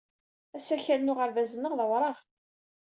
[0.57, 2.17] Asakal n uɣerbaz-nneɣ d awraɣ.